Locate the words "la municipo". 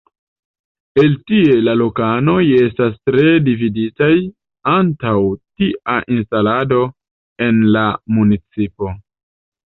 7.77-8.91